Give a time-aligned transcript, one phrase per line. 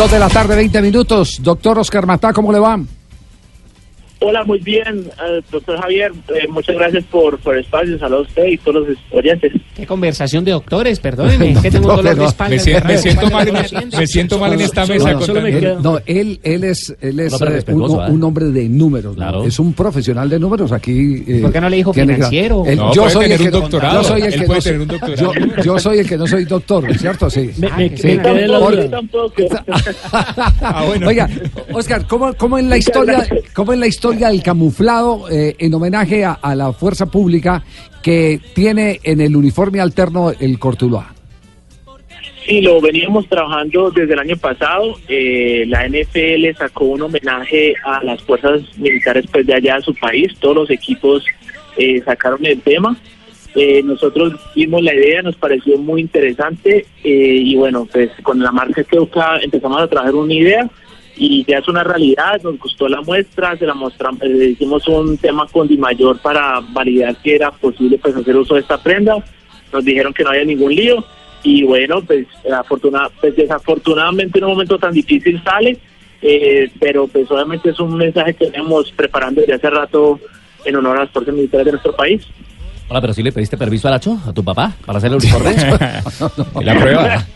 [0.00, 1.42] Dos de la tarde, 20 minutos.
[1.42, 2.80] Doctor Oscar Matá, ¿cómo le va?
[4.22, 4.84] Hola, muy bien,
[5.26, 6.12] eh, doctor Javier.
[6.28, 7.98] eh, muchas gracias por, por el espacio.
[7.98, 9.52] Saludos a usted y todos los oyentes.
[9.74, 12.54] Qué conversación de doctores, perdóneme, que tengo dolor de espalda.
[12.54, 15.14] Me siento, me siento mal, en, no me siento mal en esta mesa.
[15.14, 18.10] con Él, no, él, él es, él es eh, un, ¿eh?
[18.10, 19.16] un hombre de números.
[19.16, 19.22] ¿no?
[19.22, 19.44] Claro.
[19.44, 21.24] Es un profesional de números aquí.
[21.26, 22.64] eh, ¿Por qué no le dijo financiero?
[22.66, 23.68] Él- No, yo soy el que no-.
[23.70, 25.32] Yo soy el que puede no soy- tener un doctorado.
[25.56, 27.30] Yo, yo soy el que no soy doctor, ¿cierto?
[27.30, 27.50] Sí.
[27.56, 27.68] No.
[30.62, 31.08] Ah, bueno.
[31.08, 31.28] Oiga,
[31.72, 36.24] Oscar, ¿cómo, cómo en la historia, cómo en la historia del camuflado eh, en homenaje
[36.24, 37.62] a, a la fuerza pública
[38.02, 41.14] que tiene en el uniforme alterno el Cortuluá?
[42.46, 44.96] Sí, lo veníamos trabajando desde el año pasado.
[45.08, 49.94] Eh, la NFL sacó un homenaje a las fuerzas militares pues, de allá de su
[49.94, 50.34] país.
[50.40, 51.24] Todos los equipos
[51.76, 52.96] eh, sacaron el tema.
[53.54, 58.52] Eh, nosotros vimos la idea, nos pareció muy interesante eh, y bueno, pues con la
[58.52, 60.70] marca Keuka empezamos a trabajar una idea
[61.22, 65.18] y ya es una realidad, nos gustó la muestra, se la mostramos, eh, hicimos un
[65.18, 69.22] tema con Di Mayor para validar que era posible pues hacer uso de esta prenda,
[69.70, 71.04] nos dijeron que no había ningún lío
[71.42, 72.26] y bueno, pues,
[73.20, 75.76] pues desafortunadamente en un momento tan difícil sale,
[76.22, 80.18] eh, pero pues obviamente es un mensaje que tenemos preparando desde hace rato
[80.64, 82.26] en honor a las fuerzas militares de nuestro país.
[82.90, 85.54] Hola, pero si le pediste permiso a Lacho, a tu papá, para hacer el uniforme.
[86.60, 87.26] Y la prueba.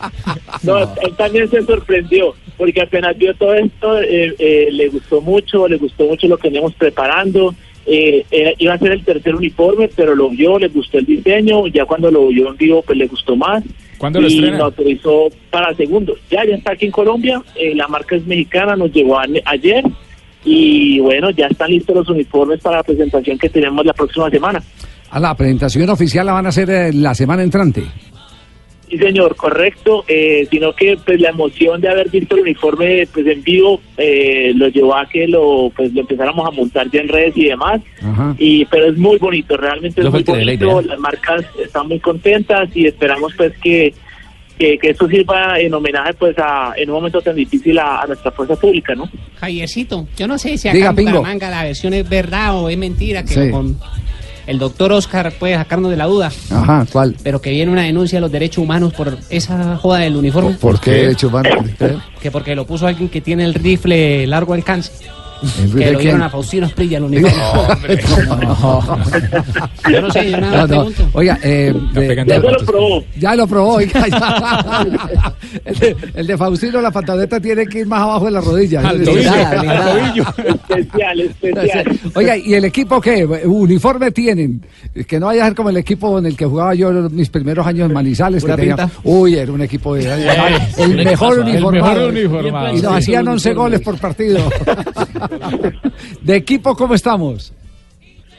[0.65, 5.69] No, él también se sorprendió, porque apenas vio todo esto, eh, eh, le gustó mucho,
[5.69, 7.55] le gustó mucho lo que veníamos preparando.
[7.87, 8.25] Eh,
[8.59, 12.11] iba a ser el tercer uniforme, pero lo vio, le gustó el diseño, ya cuando
[12.11, 13.63] lo vio en vivo, pues le gustó más.
[13.99, 14.59] ¿Cuándo lo y estrena?
[14.59, 16.17] lo autorizó para el segundo.
[16.33, 19.85] Ya, ya está aquí en Colombia, eh, la marca es mexicana, nos llegó a- ayer.
[20.45, 24.63] Y bueno, ya están listos los uniformes para la presentación que tenemos la próxima semana.
[25.15, 27.85] A la presentación oficial la van a hacer eh, la semana entrante.
[28.91, 33.27] Sí, señor, correcto, eh, sino que pues la emoción de haber visto el uniforme pues
[33.27, 37.09] en vivo eh, lo llevó a que lo pues lo empezáramos a montar ya en
[37.09, 38.35] redes y demás, Ajá.
[38.39, 40.83] y pero es muy bonito, realmente es muy la bonito, idea.
[40.83, 43.95] las marcas están muy contentas y esperamos pues que
[44.59, 48.07] que, que esto sirva en homenaje pues a en un momento tan difícil a, a
[48.07, 49.09] nuestra fuerza pública, ¿no?
[49.41, 51.19] Javiercito, yo no sé si Diga, acá en Pingo.
[51.19, 53.51] Bucaramanga la versión es verdad o es mentira, que Sí.
[53.51, 53.77] con
[54.47, 57.17] el doctor Oscar puede sacarnos de la duda, Ajá, ¿cuál?
[57.23, 60.79] pero que viene una denuncia de los derechos humanos por esa joda del uniforme, ¿Por
[60.81, 61.11] qué qué?
[61.11, 61.45] hecho van
[62.21, 65.11] que porque lo puso alguien que tiene el rifle largo alcance, ¿El
[65.75, 67.99] que lo dieron a Faustino Esprilla el uniforme.
[69.91, 70.93] Yo no sé, yo nada No, no.
[71.13, 75.35] Oiga, eh, de- Ya lo probó, ya lo probó, oiga, ya.
[75.65, 78.81] El, de, el de Faustino, la pantaleta tiene que ir más abajo de la rodilla.
[78.81, 79.93] Al Sí, tobillo, nada, al nada.
[79.99, 80.25] tobillo.
[80.69, 82.01] especial, especial.
[82.15, 83.25] Oiga, ¿y el equipo qué?
[83.25, 84.63] ¿Uniforme tienen?
[85.07, 87.65] Que no vaya a ser como el equipo en el que jugaba yo mis primeros
[87.67, 88.45] años en Manizales.
[88.45, 88.91] Que tenía-.
[89.05, 90.05] Uy, era un equipo de,
[90.79, 91.43] el mejor ¿eh?
[91.43, 91.71] El uniformado.
[91.95, 92.77] mejor uniformado.
[92.77, 94.41] Y nos hacían 11 goles por partido.
[96.21, 97.53] ¿De equipo cómo estamos?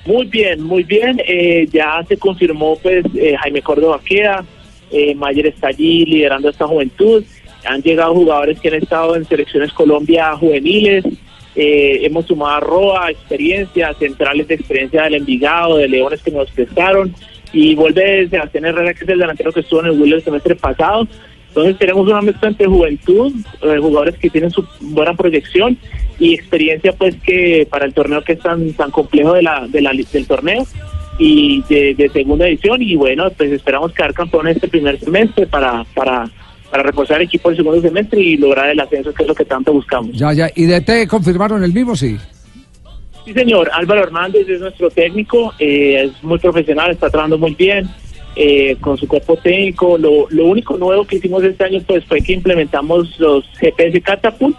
[0.06, 1.20] Muy bien, muy bien.
[1.28, 4.46] Eh, ya se confirmó, pues, eh, Jaime Córdoba queda,
[4.92, 7.24] eh, Mayer está allí liderando esta juventud.
[7.66, 11.04] Han llegado jugadores que han estado en selecciones Colombia juveniles.
[11.56, 16.52] Eh, hemos sumado a Roa, experiencia, centrales de experiencia del Envigado, de Leones que nos
[16.52, 17.16] prestaron.
[17.52, 20.56] Y vuelve Sebastián Herrera, que es el delantero que estuvo en el Willow el semestre
[20.56, 21.08] pasado.
[21.48, 25.78] Entonces tenemos una mezcla entre juventud, eh, jugadores que tienen su buena proyección
[26.20, 29.82] y experiencia pues que para el torneo que es tan, tan complejo de la, de
[29.82, 30.66] la, del torneo
[31.18, 35.86] y de, de segunda edición y bueno pues esperamos quedar campeones este primer semestre para,
[35.94, 36.30] para,
[36.70, 39.46] para reforzar el equipo del segundo semestre y lograr el ascenso que es lo que
[39.46, 40.12] tanto buscamos.
[40.14, 40.50] Ya, ya.
[40.56, 41.96] ¿Y de T confirmaron el mismo?
[41.96, 42.18] Sí.
[43.24, 43.70] Sí, señor.
[43.74, 47.90] Álvaro Hernández es nuestro técnico, eh, es muy profesional, está trabajando muy bien
[48.36, 49.98] eh, con su cuerpo técnico.
[49.98, 54.56] Lo, lo único nuevo que hicimos este año pues fue que implementamos los GPS Catapult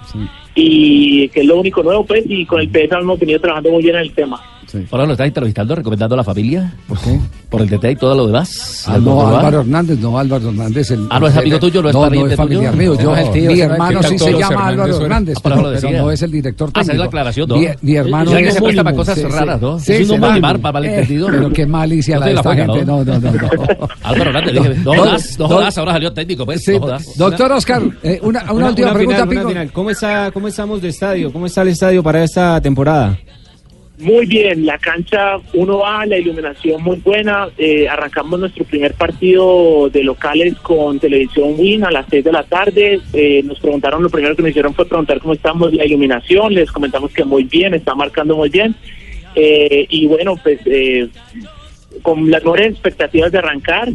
[0.59, 3.83] y que es lo único nuevo pues y con el PS hemos venido trabajando muy
[3.83, 4.41] bien en el tema.
[4.67, 4.79] Sí.
[4.91, 6.75] Ahora lo estás entrevistando, recomendando a la familia.
[6.89, 7.21] ¿Por qué?
[7.57, 8.85] Por el DT y todo lo demás.
[8.87, 9.27] Ah, ¿El no?
[9.27, 10.91] Álvaro Hernández, no, Álvaro Hernández.
[10.91, 11.83] El, Ah, ¿no es amigo tuyo?
[11.83, 12.83] ¿No es no, pariente no es familiar tuyo?
[12.93, 13.01] mío.
[13.03, 15.03] Yo, No, el tío, mi ¿será hermano sí se llama Hernández Álvaro?
[15.05, 16.99] Hernández, Ah, pero, pero no es el director Ah, es técnico.
[17.03, 17.57] la aclaración, ¿no?
[17.57, 19.79] Mi, mi hermano Ya que es se presta para cosas raras, ¿no?
[19.79, 21.37] Sí, Es un mar para malentendido, Eh, ¿no?
[21.39, 22.85] Pero qué malicia No la de esta gente.
[22.85, 23.05] ¿no?
[23.05, 23.31] No, no.
[24.03, 25.55] Álvaro Hernández, dije, no jodas, no no.
[25.55, 27.17] jodas, ahora salió técnico, pues, Sí, no jodas.
[27.17, 29.49] doctor Oscar, eh, una, última pregunta, final, una Pingo.
[29.49, 29.73] final.
[29.73, 31.33] ¿Cómo, está, ¿Cómo estamos de estadio?
[31.33, 33.17] ¿Cómo está el estadio para esta temporada?
[33.99, 37.49] Muy bien, la cancha 1A, la iluminación muy buena.
[37.57, 42.43] Eh, arrancamos nuestro primer partido de locales con Televisión Win a las 6 de la
[42.43, 43.01] tarde.
[43.15, 46.53] Eh, nos preguntaron, lo primero que nos hicieron fue preguntar cómo estamos la iluminación.
[46.53, 48.75] Les comentamos que muy bien, está marcando muy bien.
[49.35, 51.09] Eh, y bueno, pues eh,
[52.03, 53.89] con las mejores expectativas de arrancar.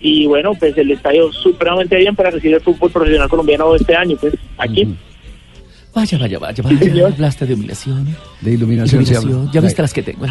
[0.00, 4.16] Y bueno, pues el estadio supremamente bien para recibir el fútbol profesional colombiano este año.
[4.20, 4.86] Pues aquí.
[5.98, 7.06] Vaya, vaya, vaya, vaya.
[7.08, 8.06] Hablaste de iluminación.
[8.40, 9.50] De iluminación, Iluminación.
[9.52, 10.26] Ya viste las que tengo.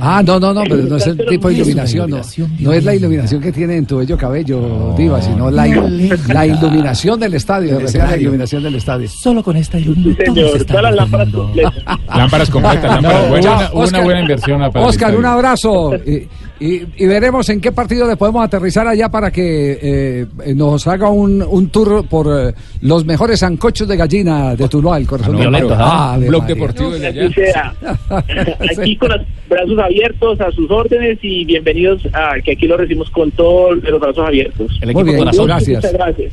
[0.00, 2.10] Ah, no, no, no, pero no es el tipo de iluminación,
[2.58, 2.72] no.
[2.72, 7.20] es la iluminación que tiene en tu bello cabello, Diva, sino la, il- la iluminación
[7.20, 9.08] del estadio, la iluminación del estadio.
[9.08, 10.34] Solo con esta iluminación.
[10.34, 11.72] señor, todas las lámparas completas.
[12.16, 13.22] Lámparas completas, lámparas.
[13.22, 15.92] No, buena, chao, una, buena inversión Oscar, un abrazo
[16.62, 21.08] y, y- veremos en qué partido le podemos aterrizar allá para que eh, nos haga
[21.10, 25.50] un, un tour por eh, los mejores sancochos de gallina de Tuluá, el corazón Ah,
[25.50, 26.14] no, de ¿ah?
[26.18, 26.54] Un blog María.
[26.54, 27.30] deportivo de allá.
[27.32, 27.74] sea.
[28.80, 33.10] Aquí con los brazos abiertos a sus órdenes y bienvenidos a que aquí lo recibimos
[33.10, 34.70] con todos los brazos abiertos.
[34.80, 35.46] El Muy equipo bien, corazón.
[35.46, 35.76] gracias.
[35.76, 36.32] Muchas gracias.